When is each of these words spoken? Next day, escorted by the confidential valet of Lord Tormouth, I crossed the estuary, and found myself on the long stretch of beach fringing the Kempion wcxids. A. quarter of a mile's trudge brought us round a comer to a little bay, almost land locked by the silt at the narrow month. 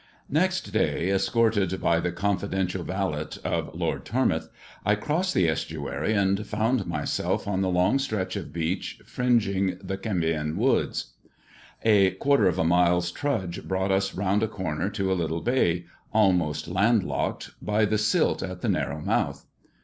Next 0.31 0.61
day, 0.73 1.09
escorted 1.11 1.79
by 1.79 1.99
the 1.99 2.11
confidential 2.11 2.83
valet 2.83 3.27
of 3.43 3.75
Lord 3.75 4.03
Tormouth, 4.03 4.49
I 4.83 4.95
crossed 4.95 5.35
the 5.35 5.47
estuary, 5.47 6.13
and 6.13 6.43
found 6.43 6.87
myself 6.87 7.47
on 7.47 7.61
the 7.61 7.69
long 7.69 7.99
stretch 7.99 8.35
of 8.35 8.51
beach 8.51 8.99
fringing 9.05 9.77
the 9.79 9.99
Kempion 9.99 10.55
wcxids. 10.57 11.11
A. 11.83 12.09
quarter 12.15 12.47
of 12.47 12.57
a 12.57 12.63
mile's 12.63 13.11
trudge 13.11 13.67
brought 13.67 13.91
us 13.91 14.15
round 14.15 14.41
a 14.41 14.47
comer 14.47 14.89
to 14.89 15.11
a 15.11 15.13
little 15.13 15.41
bay, 15.41 15.85
almost 16.11 16.67
land 16.67 17.03
locked 17.03 17.51
by 17.63 17.85
the 17.85 17.99
silt 17.99 18.41
at 18.41 18.61
the 18.61 18.69
narrow 18.69 19.01
month. 19.01 19.45